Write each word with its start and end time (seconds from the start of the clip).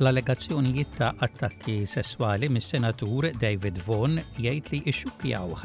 l-allegazzjonijiet 0.00 0.96
ta' 0.96 1.14
attakki 1.20 1.84
sessuali 1.84 2.48
mis-senatur 2.56 3.26
David 3.36 3.82
Vaughan 3.84 4.14
jgħid 4.40 4.70
li 4.72 4.78
ixxukkjawh 4.88 5.64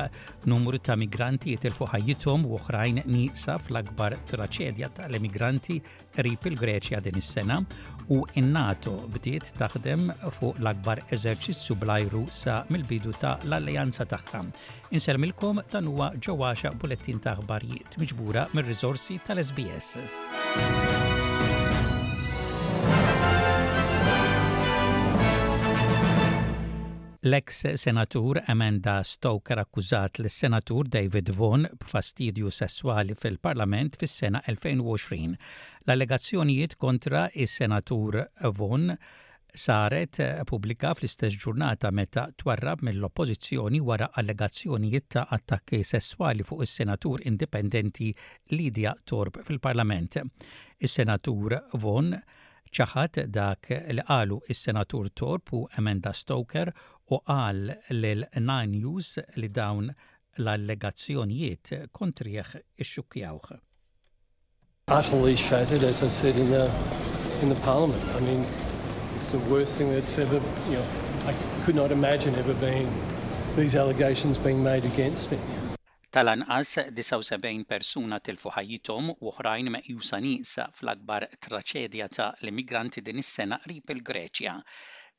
numru 0.52 0.80
ta' 0.84 0.98
migranti 1.00 1.54
jitilfu 1.54 1.88
ħajjithom 1.94 2.44
u 2.50 2.58
oħrajn 2.58 3.00
nisa 3.08 3.56
fl-akbar 3.64 4.18
traċedja 4.28 4.90
tal-immigranti 4.98 5.80
rip 6.28 6.50
il-Greċja 6.52 7.00
din 7.08 7.22
is-sena 7.24 7.62
u 8.12 8.20
in-NATO 8.36 8.98
bdiet 9.16 9.54
taħdem 9.62 10.10
fuq 10.38 10.60
l-akbar 10.60 11.06
eżerċizzju 11.16 11.80
blajru 11.86 12.26
sa 12.28 12.60
mill-bidu 12.68 13.16
ta' 13.22 13.38
l-alleanza 13.48 14.04
tagħha. 14.06 14.44
Inselmilkom 14.92 15.64
dan 15.72 15.88
huwa 15.94 16.12
ġewwaxa 16.20 16.76
bulettin 16.76 17.24
ta' 17.24 17.38
aħbarijiet 17.40 17.98
miġbura 18.04 18.50
mir-riżorsi 18.54 19.16
tal-SBS. 19.28 21.15
L-eks 27.26 27.62
senatur 27.82 28.38
Amanda 28.54 29.02
Stoker 29.04 29.58
akkużat 29.58 30.20
l 30.22 30.28
senatur 30.30 30.86
David 30.94 31.32
Vaughan 31.34 31.64
b'fastidju 31.82 32.52
sessuali 32.54 33.16
fil-Parlament 33.18 33.98
fis-sena 33.98 34.44
2020. 34.46 35.34
L-allegazzjonijiet 35.88 36.76
kontra 36.78 37.24
is-senatur 37.34 38.20
Vaughan 38.52 38.94
saret 39.66 40.22
pubblika 40.46 40.94
fl-istess 41.00 41.40
ġurnata 41.42 41.90
meta 41.98 42.28
twarrab 42.38 42.86
mill-oppożizzjoni 42.86 43.82
wara 43.90 44.12
allegazzjonijiet 44.22 45.10
ta' 45.18 45.26
attakki 45.40 45.82
sessuali 45.82 46.46
fuq 46.46 46.62
is-senatur 46.68 47.26
indipendenti 47.26 48.12
Lidia 48.54 48.94
Torb 49.04 49.42
fil-Parlament. 49.50 50.22
Is-senatur 50.78 51.58
Von 51.82 52.14
ċaħat 52.76 53.22
dak 53.32 53.70
li 53.96 54.04
qalu 54.04 54.42
is-senatur 54.52 55.08
Torb 55.16 55.52
u 55.56 55.60
Amanda 55.80 56.12
Stoker 56.14 56.70
u 57.14 57.18
għal 57.30 57.70
lil 57.94 58.24
Nine 58.44 58.76
News 58.80 59.10
li 59.42 59.50
dawn 59.56 59.92
l-allegazzjonijiet 60.42 61.74
kontrieħ 61.96 62.54
ixxukjawh. 62.82 63.50
Utterly 64.96 65.36
shattered, 65.42 65.84
as 65.84 66.02
I 66.04 66.10
said 66.10 66.38
in 66.42 66.50
the 66.52 66.64
in 67.46 67.50
the 67.54 67.60
Parliament. 67.66 68.04
I 68.18 68.22
mean, 68.26 68.42
it's 69.16 69.30
the 69.32 69.42
worst 69.54 69.78
thing 69.78 69.92
that's 69.94 70.18
ever. 70.22 70.42
You 70.72 70.78
know, 70.78 70.96
I 71.30 71.34
could 71.66 71.76
not 71.80 71.92
imagine 71.92 72.34
ever 72.42 72.54
being 72.66 72.90
these 73.58 73.76
allegations 73.76 74.38
being 74.40 74.64
made 74.64 74.84
against 74.86 75.32
me. 75.32 75.38
Tal-anqas 76.10 76.74
79 76.92 77.66
persuna 77.70 78.20
tilfu 78.30 78.54
ħajjithom 78.58 79.10
u 79.20 79.32
oħrajn 79.34 79.72
meqjusa 79.78 80.22
nieqsa 80.26 80.68
fl-akbar 80.80 81.26
traċedja 81.48 82.08
ta' 82.18 82.30
l-immigranti 82.46 83.02
din 83.06 83.20
is-sena 83.22 83.60
rip 83.70 83.92
il-Greċja. 83.98 84.54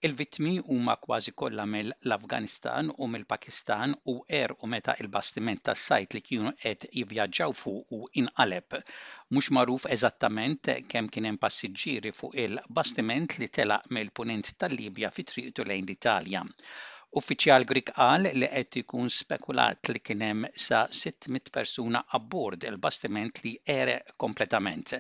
Il-vittmi 0.07 0.51
huma 0.65 0.95
kważi 1.05 1.33
kollha 1.43 1.65
mill-Afganistan 1.75 2.91
u 3.05 3.07
mill-Pakistan 3.13 3.95
u 4.13 4.15
er 4.41 4.53
u 4.67 4.69
meta 4.73 4.95
il-bastiment 5.05 5.63
tas-sajt 5.69 6.17
li 6.17 6.21
kienu 6.27 6.53
qed 6.65 6.85
jivvjaġġaw 6.99 7.57
fuq 7.61 7.95
u 7.99 8.01
inqaleb. 8.25 8.79
Mhux 9.37 9.49
magħruf 9.61 9.87
eżattament 9.97 10.73
kemm 10.97 11.13
kien 11.17 11.29
hemm 11.31 11.41
passiġġieri 11.47 12.15
fuq 12.21 12.37
il-bastiment 12.45 13.39
li 13.45 13.49
telaq 13.61 13.89
mill-punent 13.99 14.53
tal-Libja 14.59 15.13
fi 15.19 15.27
triqtu 15.33 15.67
lejn 15.73 15.87
l-Italja. 15.89 16.45
Uffiċjal 17.19 17.65
Grik 17.71 17.91
qal 17.97 18.25
li 18.43 18.47
qed 18.53 18.77
ikun 18.79 19.11
spekulat 19.17 19.91
li 19.93 20.01
kien 20.09 20.23
hemm 20.27 20.47
sa 20.63 20.81
600 21.01 21.53
persuna 21.57 22.01
abbord 22.19 22.67
il-bastiment 22.71 23.39
li 23.45 23.53
ere 23.75 23.95
kompletament. 24.25 24.95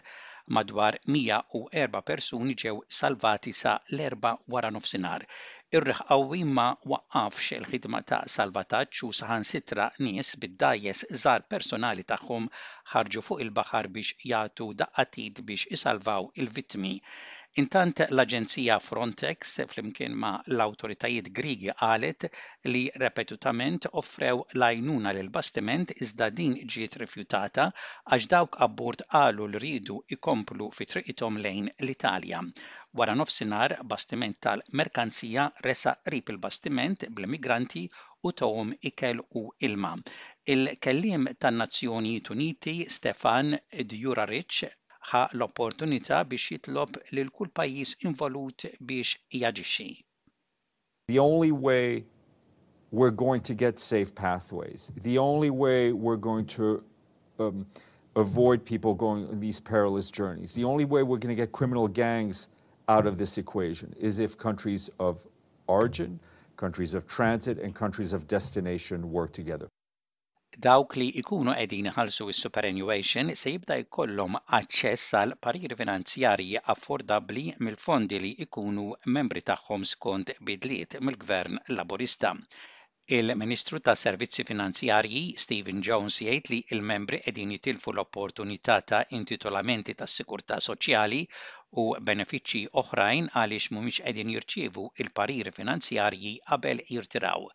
Madwar 0.56 0.94
104 1.16 2.02
persuni 2.10 2.54
ġew 2.62 2.76
salvati 2.98 3.52
sa 3.62 3.72
l-erba 3.96 4.30
wara 4.54 4.70
nofsinhar. 4.76 5.24
Ir-reħ 5.78 6.02
qawwi 6.12 6.44
ma 6.58 6.66
il-ħidma 7.56 8.02
ta' 8.10 8.22
salvataġġ 8.36 9.02
u 9.08 9.12
saħansitra 9.20 9.88
nies 10.08 10.30
bid-dajjes 10.44 11.02
żar 11.24 11.42
personali 11.56 12.06
tagħhom 12.12 12.46
ħarġu 12.94 13.24
fuq 13.30 13.42
il-baħar 13.48 13.90
biex 13.98 14.14
jagħtu 14.34 14.68
daqqatit 14.84 15.42
biex 15.50 15.74
isalvaw 15.80 16.30
il-vittmi. 16.44 16.94
Intant 17.60 17.98
l-Aġenzija 18.12 18.74
Frontex 18.86 19.52
flimkien 19.68 20.16
ma 20.24 20.32
l-awtoritajiet 20.54 21.28
Grigi 21.38 21.70
qalet 21.78 22.26
li 22.74 22.82
repetutament 23.02 23.86
offrew 24.00 24.42
lajnuna 24.62 25.14
lil 25.18 25.30
bastiment 25.36 25.94
iżda 26.08 26.28
din 26.40 26.58
ġiet 26.74 26.98
rifjutata 27.04 27.64
għax 27.70 28.28
dawk 28.34 28.58
abbord 28.66 29.06
qalu 29.14 29.46
l 29.52 29.62
ridu 29.66 29.96
ikomplu 30.18 30.68
fi 30.80 30.88
triqithom 30.92 31.40
lejn 31.48 31.72
l-Italja. 31.86 32.42
Wara 32.98 33.16
nofsinhar 33.22 33.76
bastiment 33.94 34.38
tal-merkanzija 34.48 35.48
resa 35.70 35.96
rip 36.16 36.34
il-bastiment 36.36 37.08
bl-migranti 37.16 37.84
u 38.28 38.34
tawhom 38.42 38.76
ikel 38.92 39.24
u 39.42 39.46
ilma. 39.70 39.94
Il-kellim 40.56 41.28
tan-Nazzjoni 41.40 42.16
Tuniti 42.30 42.76
Stefan 43.00 43.54
Djuraric 43.90 44.62
ħa 45.06 45.18
l-opportunità 45.38 46.16
biex 46.30 46.46
jitlob 46.52 46.96
kull 47.36 47.80
involut 48.08 48.64
biex 48.82 49.16
The 51.08 51.18
only 51.20 51.52
way 51.52 52.04
we're 52.90 53.12
going 53.26 53.40
to 53.42 53.54
get 53.54 53.78
safe 53.78 54.14
pathways, 54.14 54.90
the 55.00 55.18
only 55.18 55.50
way 55.50 55.92
we're 55.92 56.16
going 56.30 56.44
to 56.58 56.82
um, 57.38 57.66
avoid 58.16 58.64
people 58.64 58.94
going 58.94 59.28
on 59.28 59.38
these 59.38 59.60
perilous 59.60 60.10
journeys, 60.10 60.54
the 60.54 60.64
only 60.64 60.84
way 60.84 61.02
we're 61.04 61.18
going 61.18 61.34
to 61.34 61.40
get 61.40 61.52
criminal 61.52 61.86
gangs 61.86 62.48
out 62.88 63.06
of 63.06 63.18
this 63.18 63.36
equation 63.38 63.94
is 64.00 64.18
if 64.18 64.36
countries 64.36 64.90
of 64.98 65.24
origin, 65.68 66.18
countries 66.56 66.94
of 66.94 67.06
transit, 67.06 67.58
and 67.60 67.74
countries 67.76 68.12
of 68.12 68.26
destination 68.26 69.12
work 69.12 69.32
together. 69.32 69.68
dawk 70.64 70.94
li 71.00 71.06
ikunu 71.20 71.52
qegħdin 71.56 71.86
ħalsu 71.94 72.26
is-superannuation 72.32 73.32
se 73.40 73.50
jibda 73.54 73.74
jkollhom 73.82 74.38
aċċess 74.58 75.16
għal 75.18 75.34
pariri 75.46 75.76
finanzjarji 75.80 76.62
affordabbli 76.74 77.42
mill-fondi 77.66 78.20
li 78.22 78.30
ikunu 78.46 78.86
membri 79.18 79.42
tagħhom 79.50 79.84
skont 79.90 80.32
bidliet 80.50 80.96
mill-Gvern 81.08 81.60
Laburista. 81.78 82.32
Il-Ministru 83.16 83.78
ta' 83.84 83.94
Servizzi 84.00 84.46
Finanzjarji 84.48 85.22
Stephen 85.44 85.84
Jones 85.88 86.16
jgħid 86.24 86.50
li 86.54 86.62
il-membri 86.76 87.20
qegħdin 87.26 87.52
jitilfu 87.58 87.92
l-opportunità 87.94 88.78
ta' 88.92 89.04
intitolamenti 89.18 89.94
tas 90.00 90.14
sikurtà 90.22 90.56
soċjali 90.70 91.20
u 91.84 91.90
benefiċċji 92.08 92.64
oħrajn 92.82 93.28
għaliex 93.42 93.74
mhumiex 93.76 94.06
qegħdin 94.08 94.32
jirċievu 94.38 94.86
il 95.04 95.12
parir 95.20 95.52
finanzjarji 95.60 96.38
qabel 96.48 96.80
jirtiraw. 96.96 97.50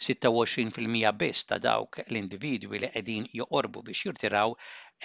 26% 0.00 1.12
biss 1.20 1.40
ta' 1.50 1.56
dawk 1.64 1.96
l-individwi 2.12 2.78
li 2.82 2.88
qegħdin 2.90 3.24
joqorbu 3.38 3.80
biex 3.86 4.04
jirtiraw 4.08 4.52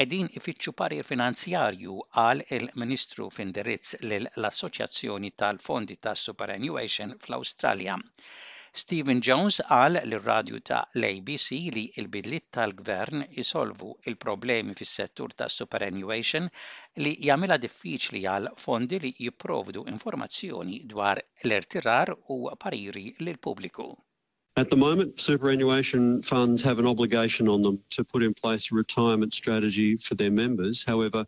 qegħdin 0.02 0.28
ifittxu 0.40 0.74
parir 0.82 1.08
finanzjarju 1.08 1.96
għal 2.24 2.44
il-Ministru 2.58 3.26
f'indirizz 3.38 3.96
l-Assoċjazzjoni 4.18 5.32
tal-Fondi 5.44 5.96
ta' 6.06 6.14
Superannuation 6.26 7.16
fl-Awstralja. 7.24 7.96
Stephen 8.84 9.24
Jones 9.30 9.60
għal 9.80 10.00
l-radju 10.04 10.62
ta' 10.72 10.84
l-ABC 11.02 11.50
li 11.80 11.86
il-bidlit 12.04 12.48
tal-gvern 12.60 13.26
isolvu 13.46 13.92
il-problemi 14.12 14.78
fis 14.82 14.94
settur 15.00 15.34
ta' 15.34 15.50
superannuation 15.58 16.52
li 17.06 17.16
jamila 17.32 17.58
diffiċli 17.66 18.24
għal 18.36 18.52
fondi 18.68 19.02
li 19.08 19.16
jiprovdu 19.26 19.88
informazzjoni 19.96 20.84
dwar 20.94 21.24
l-irtirar 21.48 22.14
u 22.38 22.44
pariri 22.66 23.08
l-pubbliku. 23.26 23.92
At 24.56 24.70
the 24.70 24.78
moment, 24.78 25.20
superannuation 25.20 26.22
funds 26.22 26.62
have 26.62 26.78
an 26.78 26.86
obligation 26.86 27.48
on 27.48 27.64
them 27.64 27.80
to 27.90 28.04
put 28.04 28.22
in 28.22 28.36
place 28.36 28.72
a 28.72 28.76
retirement 28.76 29.34
strategy 29.34 29.98
for 29.98 30.14
their 30.14 30.30
members. 30.30 30.84
However, 30.86 31.26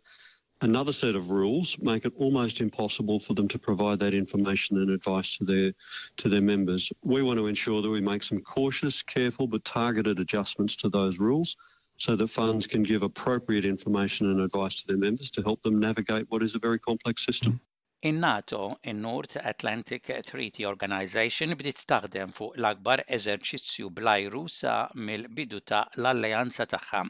another 0.60 0.92
set 0.92 1.16
of 1.16 1.30
rules 1.30 1.76
make 1.80 2.04
it 2.04 2.12
almost 2.14 2.60
impossible 2.60 3.18
for 3.18 3.34
them 3.34 3.48
to 3.48 3.58
provide 3.58 3.98
that 3.98 4.14
information 4.14 4.78
and 4.80 4.90
advice 4.90 5.36
to 5.38 5.44
their 5.44 5.72
to 6.18 6.28
their 6.28 6.40
members. 6.40 6.88
We 7.02 7.22
want 7.24 7.40
to 7.40 7.48
ensure 7.48 7.82
that 7.82 7.90
we 7.90 8.00
make 8.00 8.22
some 8.22 8.38
cautious, 8.42 9.02
careful 9.02 9.48
but 9.48 9.64
targeted 9.64 10.20
adjustments 10.20 10.76
to 10.76 10.88
those 10.88 11.18
rules 11.18 11.56
so 11.98 12.14
that 12.14 12.28
funds 12.28 12.68
can 12.68 12.84
give 12.84 13.02
appropriate 13.02 13.64
information 13.64 14.30
and 14.30 14.40
advice 14.40 14.82
to 14.82 14.86
their 14.86 14.98
members 14.98 15.32
to 15.32 15.42
help 15.42 15.64
them 15.64 15.80
navigate 15.80 16.26
what 16.30 16.44
is 16.44 16.54
a 16.54 16.60
very 16.60 16.78
complex 16.78 17.26
system. 17.26 17.60
In-NATO, 18.06 18.78
in-North 18.90 19.34
Atlantic 19.52 20.04
Treaty 20.30 20.64
Organization 20.72 21.54
bdiet 21.60 21.80
taħdem 21.92 22.34
fuq 22.36 22.52
l-akbar 22.60 23.00
eżerċizzju 23.16 23.88
blajru 23.96 24.42
sa 24.58 24.74
mill-bidu 25.08 25.58
ta' 25.70 25.80
l-alleanza 25.98 26.66
tagħha. 26.74 27.00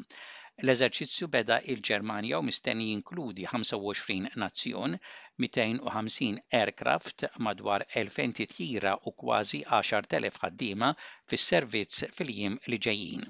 L-eżerċizzju 0.64 1.28
beda 1.34 1.58
il-Ġermanja 1.74 2.40
u 2.40 2.42
mistenni 2.48 2.86
jinkludi 2.94 3.44
25 3.52 4.32
nazzjon, 4.44 4.96
250 5.44 6.40
aircraft 6.62 7.26
madwar 7.48 7.84
2000 7.98 8.38
titjira 8.46 8.96
u 9.02 9.12
kważi 9.24 9.60
10,000 9.80 10.40
ħaddiema 10.46 10.94
fis-servizz 11.32 12.06
fil-jiem 12.20 12.56
li 12.72 12.80
ġejjin 12.88 13.28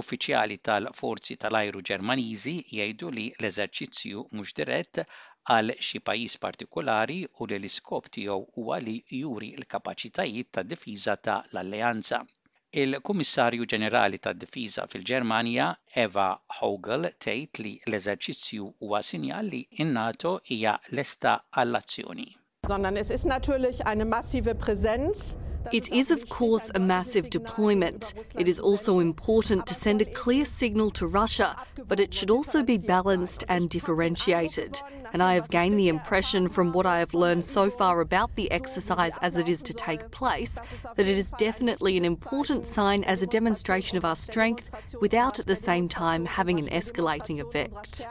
uffiċjali 0.00 0.54
tal-forzi 0.64 1.34
tal-ajru 1.42 1.82
Ġermaniżi 1.90 2.54
jgħidu 2.78 3.10
li 3.18 3.24
l-eżerċizzju 3.40 4.22
mhux 4.30 4.54
dirett 4.56 5.02
għal 5.50 5.72
xi 5.82 6.00
pajjiż 6.06 6.36
partikolari 6.42 7.16
u 7.42 7.46
li 7.50 7.56
l-iskop 7.58 8.08
tiegħu 8.14 8.54
huwa 8.60 8.76
li 8.82 8.96
juri 9.18 9.48
l-kapaċitajiet 9.58 10.50
ta' 10.58 10.62
difiża 10.66 11.16
ta' 11.16 11.38
l-Alleanza. 11.52 12.20
Il-Kummissarju 12.74 13.66
Ġenerali 13.68 14.16
tad 14.18 14.38
Difiża 14.40 14.86
fil-Ġermanja, 14.88 15.66
Eva 16.04 16.28
Hogel, 16.60 17.10
tgħid 17.20 17.60
li 17.66 17.72
l-eżerċizzju 17.86 18.70
huwa 18.86 19.02
sinjal 19.04 19.44
li 19.52 19.60
n-NATO 19.84 20.38
hija 20.48 20.78
lesta 20.96 21.34
għall-azzjoni. 21.52 22.28
Sondern 22.70 22.96
es 22.96 23.10
ist 23.10 23.26
natürlich 23.28 23.82
eine 23.86 24.04
massive 24.06 24.54
Präsenz 24.54 25.34
It 25.70 25.90
is, 25.92 26.10
of 26.10 26.28
course, 26.28 26.70
a 26.74 26.80
massive 26.80 27.30
deployment. 27.30 28.14
It 28.36 28.48
is 28.48 28.58
also 28.58 28.98
important 28.98 29.66
to 29.68 29.74
send 29.74 30.02
a 30.02 30.06
clear 30.06 30.44
signal 30.44 30.90
to 30.92 31.06
Russia, 31.06 31.56
but 31.86 32.00
it 32.00 32.12
should 32.12 32.30
also 32.30 32.62
be 32.62 32.76
balanced 32.78 33.44
and 33.48 33.70
differentiated. 33.70 34.80
And 35.12 35.22
I 35.22 35.34
have 35.34 35.48
gained 35.50 35.78
the 35.78 35.88
impression 35.88 36.48
from 36.48 36.72
what 36.72 36.84
I 36.86 36.98
have 36.98 37.14
learned 37.14 37.44
so 37.44 37.70
far 37.70 38.00
about 38.00 38.34
the 38.34 38.50
exercise 38.50 39.16
as 39.22 39.36
it 39.36 39.48
is 39.48 39.62
to 39.64 39.74
take 39.74 40.10
place 40.10 40.58
that 40.96 41.06
it 41.06 41.18
is 41.18 41.30
definitely 41.32 41.96
an 41.96 42.04
important 42.04 42.66
sign 42.66 43.04
as 43.04 43.22
a 43.22 43.26
demonstration 43.26 43.96
of 43.98 44.04
our 44.04 44.16
strength 44.16 44.70
without 45.00 45.38
at 45.38 45.46
the 45.46 45.56
same 45.56 45.88
time 45.88 46.24
having 46.26 46.58
an 46.58 46.66
escalating 46.68 47.40
effect. 47.46 48.06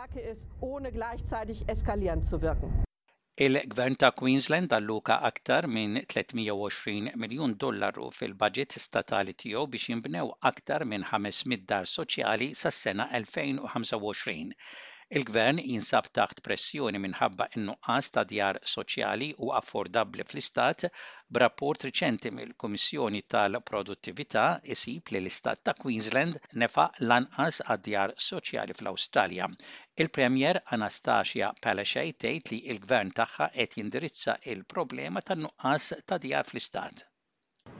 Il-Gvern 3.43 3.95
ta' 3.97 4.13
Queensland 4.19 4.71
alluka 4.77 5.15
aktar 5.29 5.65
minn 5.75 5.95
320 6.13 7.07
miljun 7.23 7.55
dollaru 7.63 8.05
fil-budget 8.17 8.77
statali 8.85 9.33
tiegħu 9.43 9.63
biex 9.75 9.87
jinbnew 9.93 10.29
aktar 10.51 10.85
minn 10.91 11.05
500 11.13 11.65
dar 11.73 11.89
soċjali 11.95 12.51
sas-sena 12.61 13.09
2025 13.15 14.77
Il-Gvern 15.19 15.57
jinsab 15.59 16.05
taħt 16.17 16.37
pressjoni 16.43 16.99
minħabba 17.05 17.45
in-nuqqas 17.57 18.09
ta' 18.17 18.21
djar 18.29 18.59
soċjali 18.73 19.27
u 19.45 19.49
affordabbli 19.57 20.23
fl-Istat 20.29 20.85
b'rapport 21.37 21.83
riċenti 21.87 22.31
mill-Kummissjoni 22.37 23.19
tal-Produttività 23.35 24.45
isib 24.75 25.11
li 25.11 25.19
l-Istat 25.19 25.63
ta' 25.67 25.75
Queensland 25.81 26.39
nefa 26.63 26.85
lanqas 27.11 27.59
għad 27.67 27.83
djar 27.89 28.15
soċjali 28.29 28.77
fl-Awstralja. 28.79 29.49
Il-Premier 30.05 30.61
Anastasia 30.77 31.51
Palaszczuk 31.65 32.15
tgħid 32.23 32.53
li 32.55 32.61
l-Gvern 32.77 33.11
tagħha 33.21 33.51
qed 33.59 33.79
jindirizza 33.81 34.37
il-problema 34.55 35.25
tan-nuqqas 35.27 35.91
ta' 36.07 36.23
djar 36.23 36.47
fl-Istat. 36.53 37.03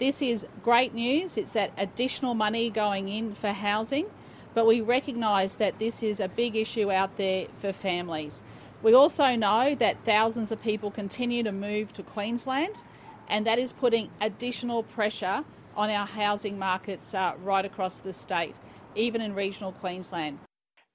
This 0.03 0.19
is 0.21 0.43
great 0.67 0.91
news. 1.03 1.37
It's 1.37 1.53
that 1.55 1.71
additional 1.77 2.33
money 2.35 2.69
going 2.69 3.07
in 3.07 3.35
for 3.35 3.55
housing. 3.67 4.11
but 4.53 4.65
we 4.67 4.81
recognise 4.81 5.55
that 5.55 5.79
this 5.79 6.03
is 6.03 6.19
a 6.19 6.27
big 6.27 6.55
issue 6.55 6.91
out 6.91 7.17
there 7.17 7.47
for 7.59 7.71
families. 7.71 8.41
We 8.83 8.93
also 8.93 9.35
know 9.35 9.75
that 9.75 10.03
thousands 10.03 10.51
of 10.51 10.61
people 10.61 10.91
continue 10.91 11.43
to 11.43 11.51
move 11.51 11.93
to 11.93 12.03
Queensland, 12.03 12.79
and 13.27 13.45
that 13.47 13.59
is 13.59 13.71
putting 13.71 14.09
additional 14.19 14.83
pressure 14.83 15.43
on 15.75 15.89
our 15.89 16.05
housing 16.07 16.59
markets 16.59 17.13
uh, 17.13 17.33
right 17.43 17.63
across 17.63 17.99
the 17.99 18.11
state, 18.11 18.55
even 18.95 19.21
in 19.21 19.35
regional 19.35 19.71
Queensland. 19.71 20.39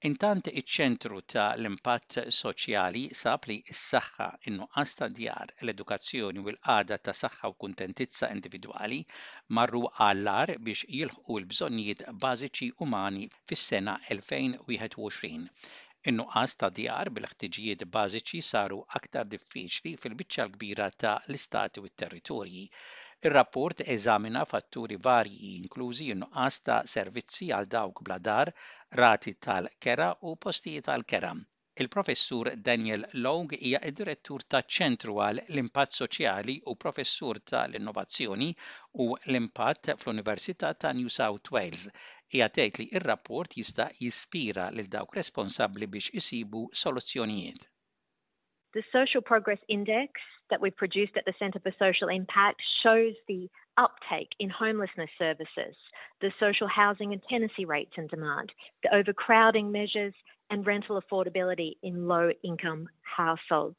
Intant 0.07 0.47
iċ-ċentru 0.59 1.19
ta' 1.33 1.43
l-impatt 1.59 2.17
soċjali 2.39 2.99
sab 3.19 3.47
li 3.51 3.55
s-saħħa, 3.75 4.27
in 4.51 4.59
għasta 4.65 5.07
djar, 5.19 5.53
l-edukazzjoni 5.65 6.43
u 6.43 6.51
l 6.51 6.59
għada 6.73 6.99
ta' 7.07 7.15
saħħa 7.19 7.49
u 7.53 7.55
kuntentizza 7.63 8.29
individwali 8.35 8.99
marru 9.59 9.81
għallar 9.95 10.53
biex 10.67 10.85
jilħu 10.99 11.39
l-bżonnijiet 11.39 12.05
bażiċi 12.27 12.69
umani 12.87 13.25
fis-sena 13.51 13.97
2021 14.19 15.49
in-nuqqas 16.13 16.57
ta' 16.61 16.71
djar 16.77 17.11
bil-ħtiġijiet 17.17 17.87
bażiċi 17.97 18.45
saru 18.51 18.79
aktar 19.01 19.25
diffiċli 19.33 19.95
fil-biċċa 20.05 20.47
l-kbira 20.51 20.91
ta' 21.05 21.17
l-istati 21.25 21.81
u 21.85 21.89
t-territorji. 21.89 22.67
Ir-rapport 23.25 23.79
eżamina 23.91 24.41
fatturi 24.49 24.97
varji 25.05 25.51
inklużi 25.59 26.05
innuqqas 26.13 26.57
ta' 26.65 26.81
servizzi 26.91 27.47
għal 27.51 27.67
dawk 27.75 28.01
bladar, 28.09 28.51
rati 28.99 29.31
tal-kera 29.45 30.09
u 30.29 30.33
postijiet 30.45 30.85
tal-kera. 30.89 31.31
Il-professur 31.83 32.49
Daniel 32.67 33.07
Long 33.25 33.55
hija 33.57 33.79
id-direttur 33.89 34.45
ta' 34.53 34.61
ċentru 34.75 35.15
għal 35.25 35.41
l-impatt 35.47 35.97
soċjali 36.01 36.57
u 36.69 36.75
professur 36.83 37.41
tal-innovazzjoni 37.53 38.51
u 39.05 39.09
l-impatt 39.31 39.91
fl-Università 39.97 40.71
ta' 40.85 40.93
New 40.99 41.09
South 41.19 41.49
Wales. 41.57 41.87
Hija 42.33 42.51
tgħid 42.59 42.81
li 42.83 42.87
r-rapport 43.01 43.57
jista' 43.63 43.89
jispira 44.03 44.69
lil 44.77 44.91
dawk 44.97 45.17
responsabbli 45.21 45.89
biex 45.97 46.13
isibu 46.21 46.67
soluzzjonijiet. 46.85 47.65
The 48.77 48.85
Social 48.93 49.25
Progress 49.31 49.63
Index 49.67 50.33
that 50.49 50.61
we 50.61 50.69
produced 50.69 51.13
at 51.17 51.25
the 51.25 51.33
Centre 51.39 51.59
for 51.59 51.71
Social 51.77 52.07
Impact 52.09 52.61
shows 52.83 53.13
the 53.27 53.49
uptake 53.77 54.29
in 54.39 54.49
homelessness 54.49 55.09
services, 55.19 55.75
the 56.21 56.31
social 56.39 56.67
housing 56.67 57.13
and 57.13 57.21
tenancy 57.29 57.65
rates 57.65 57.91
and 57.97 58.09
demand, 58.09 58.51
the 58.83 58.93
overcrowding 58.95 59.71
measures, 59.71 60.13
and 60.49 60.65
rental 60.65 60.99
affordability 61.01 61.73
in 61.83 62.07
low 62.07 62.29
income 62.41 62.87
households. 63.01 63.75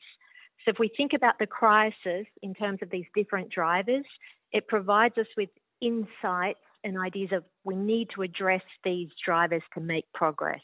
So, 0.65 0.70
if 0.70 0.79
we 0.79 0.91
think 0.94 1.12
about 1.15 1.38
the 1.38 1.47
crisis 1.47 2.26
in 2.43 2.53
terms 2.53 2.81
of 2.82 2.91
these 2.91 3.06
different 3.17 3.49
drivers, 3.50 4.05
it 4.53 4.67
provides 4.69 5.17
us 5.17 5.26
with 5.35 5.49
insights 5.81 6.59
and 6.85 6.99
ideas 6.99 7.31
of 7.32 7.44
we 7.64 7.75
need 7.75 8.09
to 8.17 8.23
address 8.23 8.61
these 8.85 9.09
drivers 9.25 9.62
to 9.76 9.81
make 9.81 10.05
progress. 10.12 10.61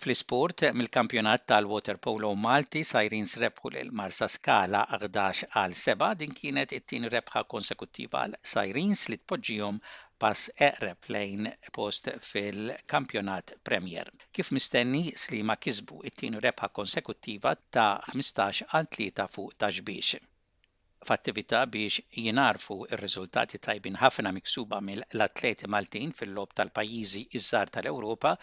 Fl-isport, 0.00 0.60
mill-kampjonat 0.78 1.42
tal-Water 1.50 1.96
Polo 2.04 2.28
Malti 2.44 2.80
sajrin 2.90 3.26
srebħu 3.32 3.70
l 3.80 3.90
marsa 4.00 4.28
skala 4.34 4.80
11 4.96 5.40
għal 5.60 5.74
7 5.80 6.08
din 6.22 6.32
kienet 6.38 6.72
it 6.76 6.86
tien 6.92 7.04
rebħa 7.14 7.42
konsekuttiva 7.54 8.22
għal 8.28 8.38
sajrins 8.52 9.02
li 9.12 9.18
tpoġġihom 9.20 9.80
pass 10.24 10.50
eqreb 10.68 11.10
lejn 11.16 11.50
post 11.78 12.08
fil-kampjonat 12.30 13.54
Premier. 13.70 14.08
Kif 14.32 14.52
mistenni 14.58 15.02
slima 15.24 15.58
kisbu 15.66 16.00
it-tieni 16.12 16.40
rebħa 16.48 16.72
konsekuttiva 16.80 17.52
ta' 17.68 17.90
15 18.14 18.64
għal 18.72 18.90
3 18.98 19.30
fuq 19.36 19.58
taġbiċ 19.66 20.16
f'attività 21.08 21.58
biex 21.74 21.94
jinarfu 22.22 22.74
r-riżultati 22.96 23.58
tajbin 23.66 23.94
ħafna 24.00 24.32
miksuba 24.38 24.80
mill-atleti 24.88 25.70
Maltin 25.74 26.12
fil-lob 26.18 26.52
tal-pajjiżi 26.60 27.22
iż-żar 27.40 27.72
tal-Ewropa, 27.76 28.34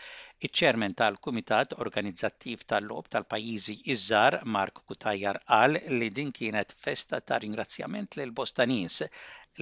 iċ-ċermen 0.50 0.98
tal-Kumitat 1.04 1.78
Organizzattiv 1.88 2.66
tal-Lob 2.74 3.14
tal-Pajjiżi 3.18 3.78
iż-żar 3.96 4.40
Mark 4.58 4.84
Kutajjar 4.94 5.44
qal 5.54 5.82
li 6.00 6.12
din 6.22 6.34
kienet 6.42 6.76
festa 6.88 7.22
ta' 7.32 7.42
ringrazzjament 7.48 8.20
lil 8.22 8.36
Bostanis 8.42 9.04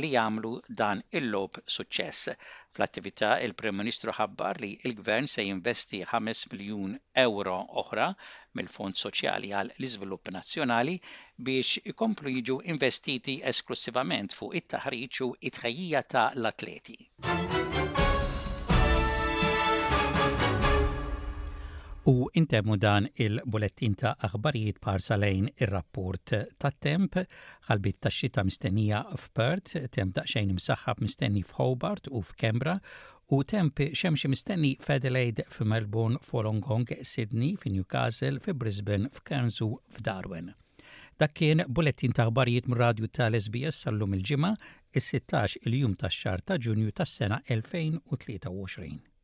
li 0.03 0.07
jagħmlu 0.13 0.49
dan 0.79 1.01
il-lob 1.17 1.59
suċċess. 1.73 2.29
Fl-attività 2.75 3.29
il-Prim 3.45 3.77
Ministru 3.79 4.13
ħabbar 4.17 4.59
li 4.61 4.71
il-Gvern 4.87 5.29
se 5.31 5.45
jinvesti 5.47 6.01
5 6.11 6.47
miljun 6.55 6.97
euro 7.23 7.53
oħra 7.83 8.09
mill-Fond 8.59 8.99
Soċjali 8.99 9.53
għal 9.61 9.71
l-Iżvilupp 9.77 10.31
Nazzjonali 10.35 10.97
biex 11.49 11.79
ikomplu 11.93 12.31
jiġu 12.37 12.59
investiti 12.75 13.39
esklusivament 13.53 14.35
fuq 14.35 14.59
it-taħriġ 14.61 15.21
u 15.27 15.29
it-tħejjija 15.51 16.03
ta' 16.15 16.29
l-atleti. 16.35 16.99
U 22.07 22.13
intemmu 22.37 22.75
dan 22.83 23.07
il-bulettin 23.17 23.95
ta' 23.97 24.11
aħbarijiet 24.27 24.77
parsa 24.85 25.15
lejn 25.17 25.47
ir-rapport 25.65 26.33
ta' 26.61 26.69
temp 26.85 27.15
għalbit 27.23 27.95
ta' 28.05 28.11
xita 28.13 28.43
mistennija 28.45 28.99
f'Perth, 29.21 29.73
temp 29.95 30.19
xejn 30.31 30.51
imsaħħab 30.53 31.01
mistenni 31.01 31.41
f'Hobart 31.47 32.11
u 32.13 32.21
f'Kembra 32.27 32.75
u 33.33 33.39
temp 33.49 33.81
xemxie 34.01 34.29
mistenni 34.29 34.75
f'Adelaide, 34.85 35.47
f'Melbourne, 35.49 36.21
f'Olongong, 36.21 36.93
Sydney, 37.01 37.55
f'Newcastle, 37.57 38.37
f'Brisbane, 38.45 39.09
f'Cairns 39.17 39.57
u 39.65 39.71
f'Darwin. 39.97 40.53
Dak 41.17 41.33
kien 41.39 41.65
bulettin 41.67 42.13
ta' 42.13 42.27
aħbarijiet 42.29 42.69
mir-radju 42.69 43.09
tal-SBS 43.17 43.81
sal-lum 43.87 44.13
il-ġimgħa 44.19 44.53
is-16 45.01 45.57
il-jum 45.71 45.97
tax-xahar 46.05 46.45
ta' 46.51 46.61
Ġunju 46.61 46.93
tas-sena 47.01 47.41
2023. 47.49 49.14